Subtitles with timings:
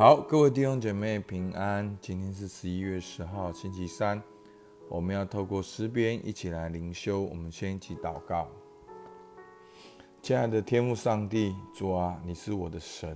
[0.00, 1.94] 好，各位弟兄姐妹平安。
[2.00, 4.18] 今天是十一月十号，星期三。
[4.88, 7.20] 我们要透过诗篇一起来灵修。
[7.20, 8.48] 我们先一起祷告。
[10.22, 13.14] 亲爱的天父上帝，主啊，你是我的神，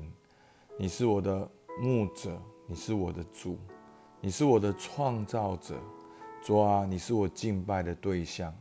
[0.76, 1.48] 你是我的
[1.80, 3.56] 牧者，你是我的主，
[4.20, 5.76] 你是我的创造者。
[6.42, 8.54] 主啊，你是我敬拜的对象。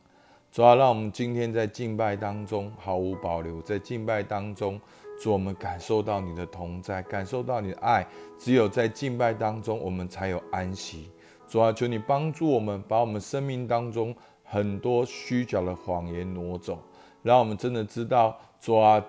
[0.49, 4.79] 主啊，让我们今天在敬拜当中毫无保留，在敬拜当中，
[5.19, 8.05] 主我们感受到你的同在，感受到你的爱。
[8.37, 11.09] 只有在敬拜当中，我们才有安息。
[11.47, 16.79] 主啊，求你帮助我们，把我们生命当中很多虚假的谎言挪走，
[17.21, 19.03] 让我们真的知道，主啊，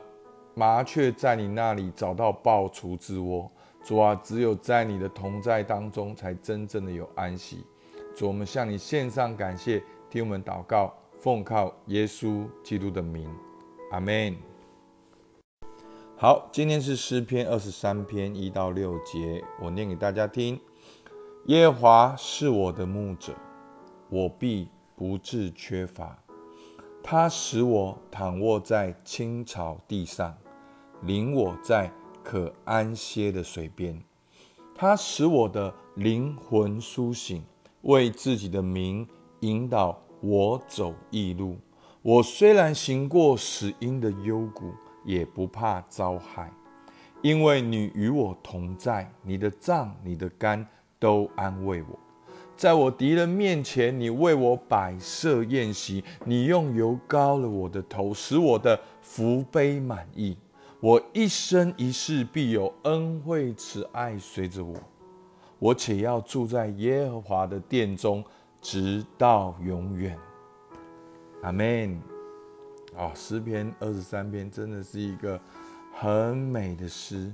[0.55, 3.51] 麻雀在你那里找到爆雏之窝。
[3.83, 7.65] 主啊，只有在你的同在当中，才真正的有安息。
[8.15, 10.95] 主，我们向你献上感谢，听我们祷告。
[11.19, 13.27] 奉靠耶稣基督的名，
[13.91, 14.54] 阿门。
[16.17, 20.59] 好，今天是诗篇二十三篇一到六节，我念给大家听。
[21.47, 23.35] 耶和华是我的牧者，
[24.09, 26.17] 我必不致缺乏。
[27.03, 30.39] 他使我躺卧在青草地上，
[31.03, 31.91] 领我在
[32.23, 34.01] 可安歇的水边。
[34.73, 37.45] 他使我的灵魂苏醒，
[37.83, 39.07] 为自己的名
[39.41, 40.01] 引导。
[40.21, 41.59] 我走异路，
[42.01, 44.73] 我虽然行过死荫的幽谷，
[45.05, 46.51] 也不怕遭害，
[47.23, 50.67] 因为你与我同在，你的杖、你的肝
[50.99, 51.99] 都安慰我。
[52.57, 60.37] 在我敌人面前，你为我摆设宴席，你用油膏了我的头，使我的福杯满溢。
[60.81, 64.75] 我一生一世必有恩惠慈爱随着我，
[65.59, 68.25] 我且要住在耶和华的殿中。
[68.67, 70.19] 直到永远，
[71.43, 72.14] 阿门。
[72.97, 75.41] 哦，诗篇二十三篇真的是一个
[75.93, 77.33] 很美的诗，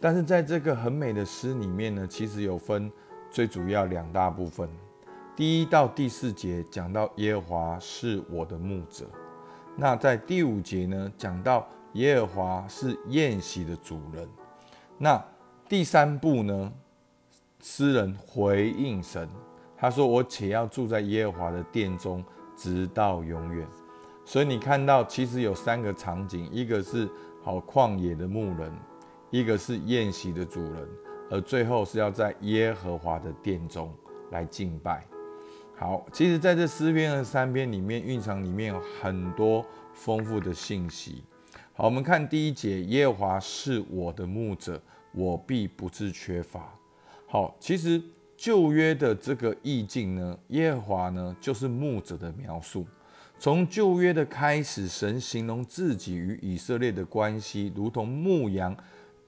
[0.00, 2.90] 但是在这个很美的诗里面呢，其实有分
[3.30, 4.68] 最主要两大部分。
[5.36, 9.06] 第一到第四节讲到耶和华是我的牧者，
[9.76, 14.28] 那在第五节呢讲到耶和华是宴席的主人。
[14.96, 15.22] 那
[15.68, 16.72] 第三步呢，
[17.62, 19.28] 诗人回应神。
[19.80, 22.24] 他说：“我且要住在耶和华的殿中，
[22.56, 23.64] 直到永远。”
[24.28, 27.08] 所以你看到，其实有三个场景：一个是
[27.42, 28.70] 好旷野的牧人，
[29.30, 30.86] 一个是宴席的主人，
[31.30, 33.90] 而最后是要在耶和华的殿中
[34.30, 35.02] 来敬拜。
[35.74, 41.24] 好，其实在这诗篇和三篇里面，蕴藏里面有很多丰富的信息。
[41.72, 44.78] 好，我们看第一节：“耶和华是我的牧者，
[45.12, 46.70] 我必不致缺乏。”
[47.26, 48.02] 好，其实。
[48.40, 52.86] 旧约的这个意境呢，耶和华呢就是牧者的描述。
[53.40, 58.76] 从旧约的开始，神形容自己与以色列的关系，如同牧羊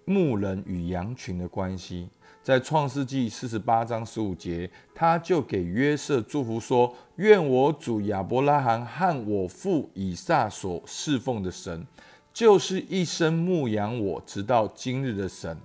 [0.05, 2.09] 牧人与羊群的关系。
[2.43, 11.87] 在创世纪四十八章十五节，他就给约瑟祝福说：“愿我主亚伯拉罕和我父以撒所侍奉的神，
[12.33, 15.57] 就是一生牧养我直到今日的神。”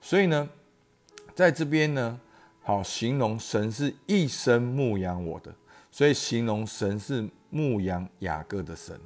[0.00, 0.48] 所以呢，
[1.34, 2.18] 在这边呢。
[2.62, 5.52] 好，形容神是一生牧养我的，
[5.90, 8.98] 所以形容神是牧羊雅各的神。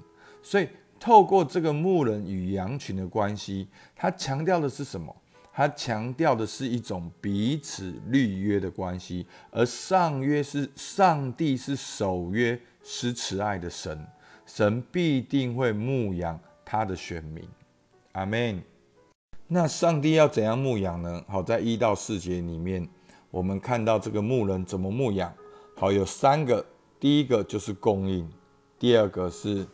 [0.43, 0.69] 所以
[1.00, 3.66] 透过这个牧人与羊群的关系，
[3.97, 5.15] 他强调的是什么？
[5.53, 9.27] 他强调的是一种彼此立约的关系。
[9.50, 14.06] 而上约是上帝是守约施慈爱的神，
[14.47, 17.49] 神必定会牧养他的选民。
[18.12, 18.62] 阿门。
[19.47, 21.22] 那上帝要怎样牧养呢？
[21.28, 22.88] 好，在一到四节里面。
[23.31, 25.32] 我们看到这个牧人怎么牧养，
[25.76, 26.65] 好有三个，
[27.04, 28.26] 第一个就是供应，
[28.78, 29.66] 第二个是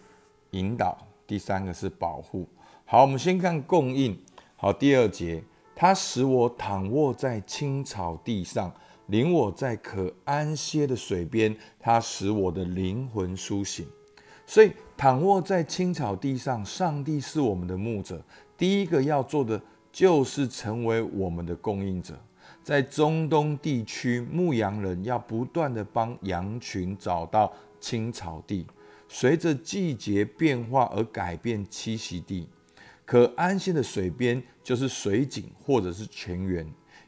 [0.51, 0.99] 引导，
[1.29, 2.45] 第三个是保护。
[2.85, 4.21] 好，我们先看供应。
[4.57, 5.41] 好，第二节，
[5.77, 8.75] 他使我躺卧在青草地上，
[9.07, 13.87] 领我在可安歇的水边，他使我的灵魂苏醒。
[14.45, 18.21] 所以躺卧在青草地上，上帝是我们的牧者，
[18.59, 22.19] 第一个要做的就是成为我们的供应者。
[22.62, 28.66] 在中东地区，牧羊人要不断的帮羊群找到青草地，
[29.09, 32.48] 随着季节变化而改变栖息地。
[33.04, 36.65] 可安心的水边就是水井或者是泉源，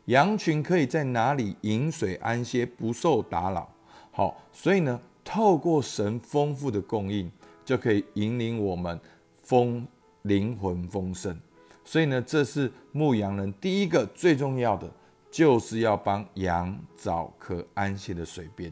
[0.07, 3.73] 羊群可以在哪里饮水安歇，不受打扰。
[4.11, 7.31] 好，所以呢，透过神丰富的供应，
[7.65, 8.99] 就可以引领我们
[9.45, 9.87] 丰
[10.23, 11.39] 灵魂丰盛。
[11.85, 14.91] 所以呢，这是牧羊人第一个最重要的。
[15.33, 18.71] 就是要帮羊找可安歇的水边。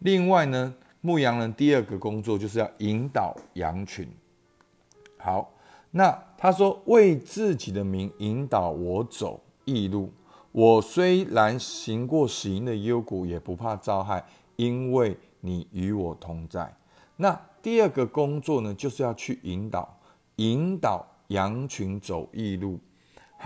[0.00, 4.06] 另外呢，牧羊人第二个工作就是要引导羊群。
[5.16, 5.50] 好，
[5.90, 10.12] 那他说为自己的名引导我走异路，
[10.52, 14.22] 我虽然行过死荫的幽谷，也不怕遭害，
[14.56, 16.76] 因为你与我同在。
[17.16, 19.98] 那第二个工作呢，就是要去引导，
[20.36, 22.78] 引导羊群走义路。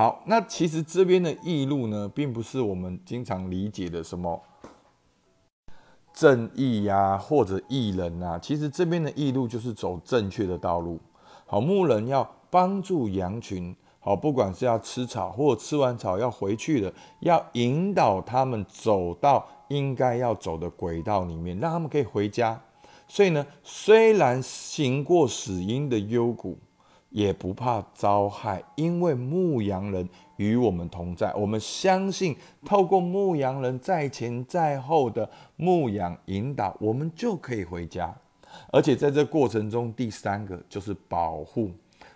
[0.00, 4.43] 好，那其实这边的义路呢，并不是我们经常理解的什么
[6.14, 8.38] 正义呀，或者义人啊。
[8.38, 10.99] 其实这边的义路就是走正确的道路。
[11.44, 13.76] 好，牧人要帮助羊群。
[13.99, 22.58] 好，不管是要吃草，或者吃完草要回去了，要引导他们走到应该要走的轨道里面，让他们可以回家。
[23.06, 26.56] 所以呢，虽然行过死荫的幽谷，
[27.11, 31.33] 也不怕遭害，因为牧羊人与我们同在。
[31.35, 38.15] 我们相信，透过牧羊人在前在后的牧养引导，我们就可以回家。
[38.73, 41.71] 而且在这过程中，第三个就是保护。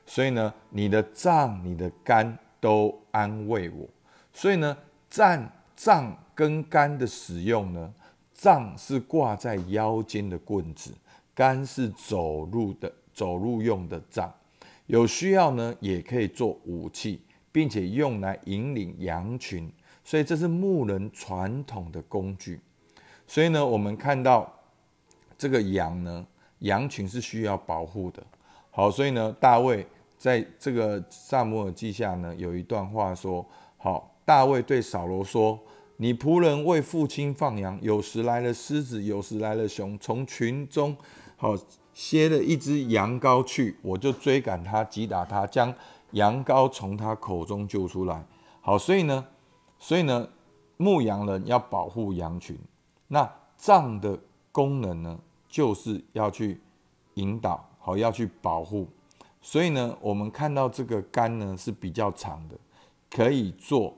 [0.06, 3.86] 所以呢，你的脏、你的肝都安慰我。
[4.32, 4.76] 所以呢，
[5.08, 7.92] 杖、杖跟肝的使用呢，
[8.32, 10.92] 脏是挂在腰间的棍子，
[11.34, 14.32] 肝是走路的、走路用的杖。
[14.86, 17.20] 有需要呢，也可以做武器，
[17.50, 19.70] 并且用来引领羊群。
[20.04, 22.60] 所以这是牧人传统的工具。
[23.26, 24.52] 所以呢，我们看到
[25.38, 26.26] 这个羊呢，
[26.60, 28.22] 羊群是需要保护的。
[28.70, 29.86] 好，所以呢，大卫。
[30.16, 33.44] 在这个萨摩尔记下呢，有一段话说
[33.76, 35.60] ：“好，大卫对扫罗说
[35.98, 40.96] ：‘你仆人为父亲放羊，有时来了狮子，有时来了熊，从群中
[41.36, 41.54] 好
[41.94, 45.72] 歇了一只羊羔去，我就追赶他，击打他，将
[46.10, 48.26] 羊羔从他口中救出来。’
[48.60, 49.24] 好，所以呢，
[49.78, 50.28] 所以呢，
[50.76, 52.58] 牧羊人要保护羊群，
[53.06, 54.18] 那杖的
[54.50, 55.18] 功能呢，
[55.48, 56.60] 就是要去
[57.14, 58.88] 引导，好，要去保护。”
[59.40, 62.56] 所以呢，我们看到这个杆呢是比较长的，
[63.08, 63.96] 可以做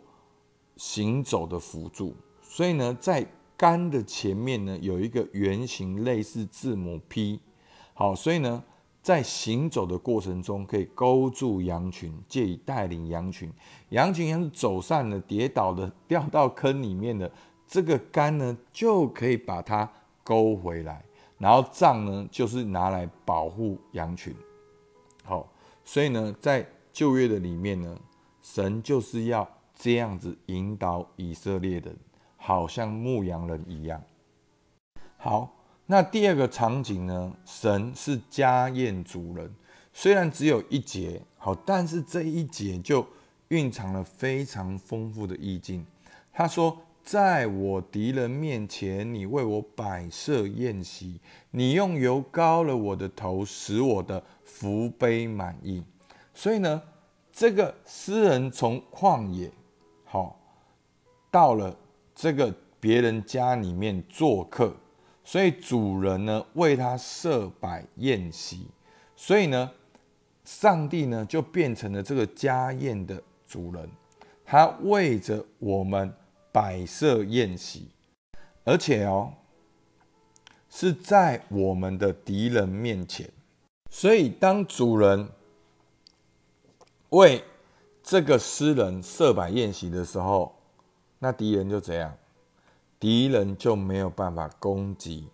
[0.76, 2.14] 行走的辅助。
[2.42, 3.26] 所以呢，在
[3.56, 7.40] 杆的前面呢有一个圆形类似字母 P。
[7.98, 8.62] 好，所以呢，
[9.00, 13.50] 在行走的过程中可以勾住羊群，借以带领羊群。
[13.88, 17.32] 羊群要是走散了、跌倒的、掉到坑里面的，
[17.66, 19.90] 这个杆呢就可以把它
[20.22, 21.02] 勾回来。
[21.38, 24.36] 然后杖呢就是拿来保护羊群。
[25.24, 25.48] 好，
[25.82, 27.98] 所以呢，在旧约的里面呢，
[28.42, 31.96] 神就是要这样子引导以色列人，
[32.36, 34.02] 好像牧羊人一样。
[35.16, 35.50] 好，
[35.86, 39.50] 那第二个场景呢，神是家宴主人，
[39.92, 43.06] 虽然只有一节，好，但是这一节就
[43.48, 45.86] 蕴藏了非常丰富的意境。
[46.32, 46.78] 他说。
[47.06, 51.20] 在我敌人面前，你为我摆设宴席，
[51.52, 55.84] 你用油膏了我的头，使我的福杯满意。
[56.34, 56.82] 所以呢，
[57.32, 59.48] 这个诗人从旷野
[60.04, 60.36] 好
[61.30, 61.76] 到了
[62.12, 64.74] 这个别人家里面做客，
[65.26, 68.66] 所以主人呢为他设摆宴席，
[69.14, 69.70] 所以呢，
[70.44, 73.86] 上帝呢就变成了这个家宴的主人，
[74.42, 76.10] 他为着我们。
[76.52, 77.90] 摆设宴席，
[78.64, 79.30] 而且哦，
[80.70, 83.30] 是在我们的敌人面前。
[83.90, 85.28] 所以，当主人
[87.10, 87.44] 为
[88.02, 90.54] 这个诗人设摆宴席的时候，
[91.18, 92.16] 那敌人就怎样？
[92.98, 95.28] 敌人就没有办法攻击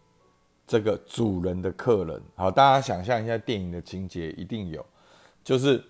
[0.66, 2.22] 这个主人的客人。
[2.34, 4.84] 好，大家想象一下电影的情节，一定有，
[5.44, 5.82] 就是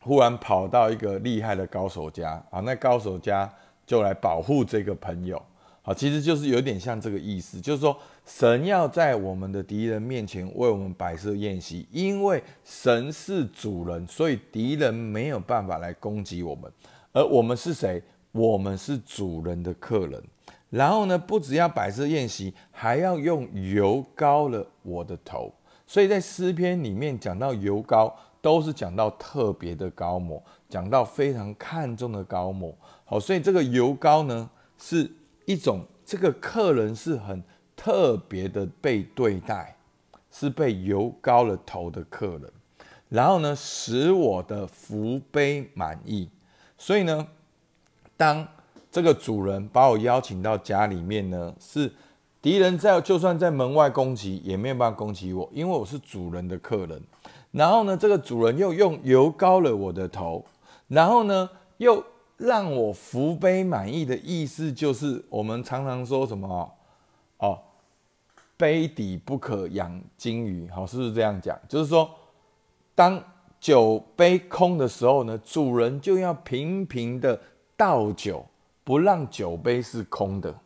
[0.00, 3.52] 忽然跑到一个厉害的高手家啊，那高手家。
[3.86, 5.40] 就来保护这个朋友，
[5.80, 16.68] 好，其实就是有点像这个意思，就是说神要在我们的敌人面前为我们摆设宴席，因为神是主人，所以敌人没有办法来攻击我们。
[17.12, 18.02] 而我们是谁？
[18.32, 20.20] 我们是主人的客人。
[20.70, 25.52] 然后呢，不只要摆设宴席，还要用油膏了我的头。
[25.86, 32.76] 所以在诗篇里面讲到油膏，都是讲到特别的膏抹，讲到非常看重的膏抹。
[33.04, 35.08] 好，所以这个油膏呢，是
[35.44, 37.40] 一种这个客人是很
[37.76, 39.76] 特别的被对待，
[40.32, 42.52] 是被油膏了头的客人，
[43.08, 46.28] 然后呢，使我的福杯满意。
[46.76, 47.26] 所以呢，
[48.16, 48.46] 当
[48.96, 51.92] 这个主人把我邀请到家里面呢，是
[52.40, 56.98] 敌人在就算在门外攻击，也没有办法攻击我，因为我是主人的客人。
[57.50, 60.42] 然后呢，这个主人又用油膏了我的头，
[60.88, 62.02] 然后呢，又。
[62.38, 66.70] 让我福杯满意的意思，就是我们常常说什么
[67.38, 67.58] 哦，
[68.58, 71.58] 杯底不可养金鱼，好，是不是这样讲？
[71.66, 72.10] 就是说，
[72.94, 73.22] 当
[73.58, 77.38] 酒杯空的时候呢，主人就要频频的
[77.74, 78.44] 倒酒
[78.86, 80.56] 不让酒杯是空的。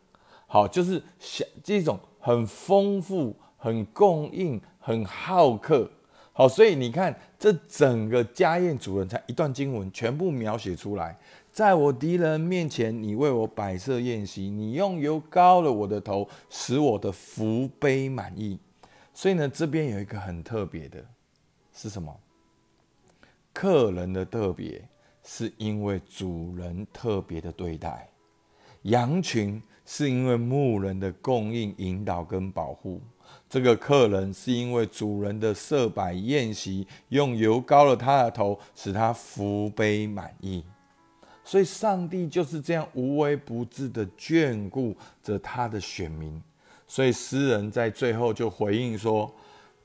[0.47, 5.91] 好，就是想这种很丰富、很供应、很好客。
[6.35, 11.19] 好，所以你看，这整个家宴主人才一段经文，全部描写出来。
[11.51, 18.59] 在我敌人面前，你为我摆设宴席，你用油膏了我的头，使我的福杯满意。
[19.15, 21.03] 所以呢，这边有一个很特别的，
[21.73, 22.15] 是什么？
[23.55, 24.87] 客人的特别，
[25.33, 28.09] 是因为主人特别的对待
[28.83, 33.01] 羊群，是因为牧人的供应、引导跟保护。
[33.49, 40.65] 这个客人是因为主人的设摆宴席，用油膏了他的头，使他福杯满意。
[41.45, 46.43] 所以，上帝就是这样无微不至的眷顾着他的选民。
[46.89, 49.33] 所以，诗人在最后就回应说：“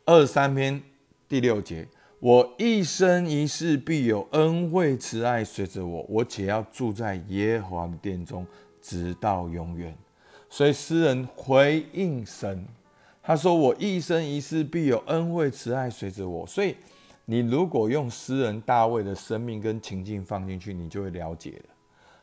[0.05, 0.81] 二三篇
[1.27, 1.87] 第六节，
[2.25, 8.43] 我一生一世必有恩惠慈爱随着我，我且要住在耶和华的殿中，
[8.81, 9.95] 直到永远。”
[10.49, 12.65] 所以，诗人回应神。
[13.21, 16.75] 他说：“我一生一世必有恩惠慈爱随着我。”所以，
[17.25, 21.75] 你如果用诗人大卫的生命跟情境放进去，你就会了解了。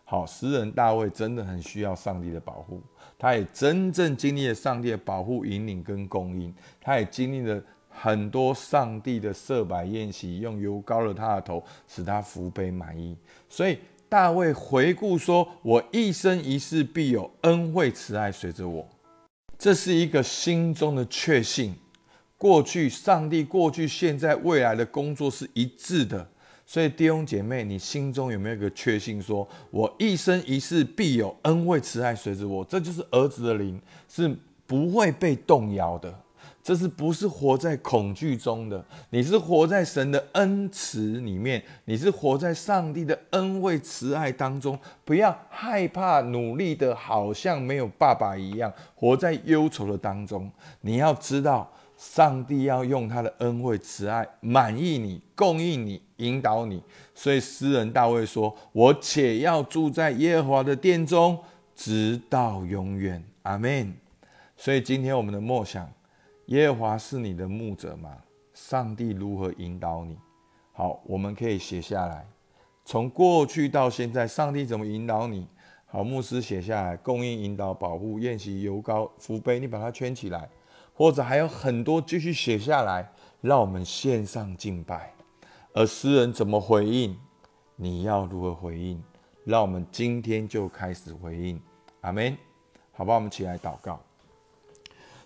[0.03, 2.83] 好，诗人大卫真的很需要上帝的保护，
[3.17, 7.63] 他也真正经历了上帝的保护、引领跟供应，他也经历了
[7.93, 13.17] 很多上帝的设摆宴席，用油膏了他的头，使他福杯满意。
[13.49, 18.89] 所以，大卫回顾说：“我一生一世必有恩惠慈爱随着我。”
[19.59, 21.75] 这是一个心中的确信，
[22.37, 26.27] 过去上帝、过去、现在、未来的工作是一致的。
[26.67, 32.65] 所以弟兄姐妹，你心中有没有一个确信，说我一生一世必有恩惠慈爱随着我？
[32.65, 36.22] 这就是儿子的灵，是不会被动摇的。
[36.63, 38.85] 这是不是活在恐惧中的？
[39.11, 44.79] 你是活在神的恩慈里面，你是活在上帝的恩惠慈爱当中。
[45.05, 50.49] 不要害怕，努力的好像没有爸爸一样，活在忧愁的当中。
[50.83, 56.81] 你要知道，上帝要用他的恩惠慈爱满意你、供应你、引导你。
[57.13, 61.37] 所以诗人大卫说：“我且要住在耶和华的殿中，
[61.75, 63.93] 直到永远。”阿门。
[64.57, 65.91] 所以今天我们的默想。
[66.53, 68.15] 耶和华是你的牧者吗？
[68.53, 70.19] 上帝如何引导你？
[70.73, 72.27] 好，我们可以写下来。
[72.85, 75.49] 从过去到现在，上帝怎么引导你？
[75.87, 80.47] 好，牧师写下来，供应、引导、保护、宴席、油膏、福杯，你把它圈起来，
[80.93, 85.11] 或者还有很多继续写下来，让我们献上敬拜。
[85.73, 87.17] 而诗人怎么回应？
[87.77, 89.03] 你要如何回应？
[89.47, 91.59] 让我们今天就开始回应。
[92.03, 92.37] 阿门。
[92.93, 93.99] 好吧，我们起来祷告。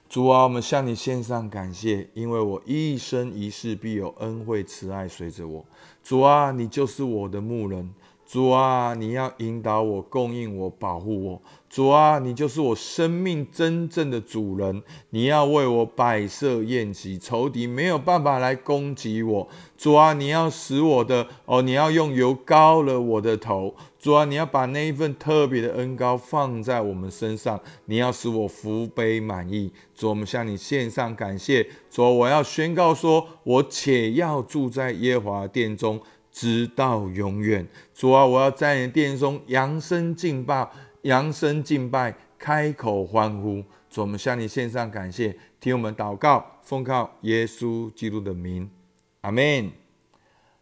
[0.09, 5.65] 主啊，我们向你献上感谢，因为我一生一世必有恩惠慈爱随着我。
[6.03, 7.93] 主啊，你就是我的牧人。
[8.25, 11.43] 主啊，你要引导我、供应我、保护我。
[11.69, 14.83] 主啊，你就是我生命真正的主人。
[15.11, 19.49] 你要为我摆设宴席，仇敌没有办法来攻击我。
[19.77, 23.75] 主啊，你要使我的哦，你要用油膏了我的头。
[24.07, 27.61] 主啊，你要把那一份特别的恩膏放在我们身上。
[27.87, 29.69] 你要使我福杯满溢。
[29.97, 31.67] 主，我们向你献上感谢。
[31.91, 36.01] 主，我要宣告说，我且要住在耶和华殿中。
[36.31, 40.71] 直到永远，主啊，我要在你的殿中扬声敬拜，
[41.03, 43.65] 扬声敬拜，开口欢呼。
[43.91, 48.71] 主，我们向你献上感谢，听我们祷告，奉靠耶稣基督的名，
[49.23, 49.73] 阿门。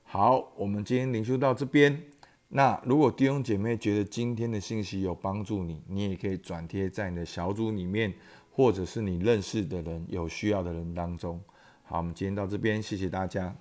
[0.05, 2.05] 好，我们今天领修到这边。
[2.49, 8.15] 那如果弟兄姐妹觉得今天的信息有帮助你，你也可以转贴在你的小组里面，
[8.51, 11.41] 或者是你认识的人有需要的人当中。
[11.83, 13.57] 好，我们今天到这边，谢谢大家。